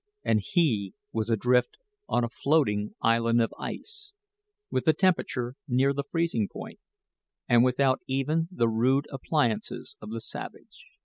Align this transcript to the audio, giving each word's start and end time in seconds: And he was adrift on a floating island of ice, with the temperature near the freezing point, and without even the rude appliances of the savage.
And 0.23 0.41
he 0.43 0.95
was 1.13 1.29
adrift 1.29 1.77
on 2.09 2.23
a 2.23 2.27
floating 2.29 2.95
island 3.03 3.39
of 3.39 3.53
ice, 3.59 4.15
with 4.71 4.85
the 4.85 4.93
temperature 4.93 5.53
near 5.67 5.93
the 5.93 6.05
freezing 6.09 6.47
point, 6.51 6.79
and 7.47 7.63
without 7.63 7.99
even 8.07 8.47
the 8.49 8.67
rude 8.67 9.05
appliances 9.11 9.97
of 10.01 10.09
the 10.09 10.21
savage. 10.21 10.87